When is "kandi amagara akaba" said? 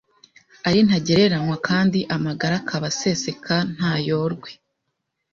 1.67-2.85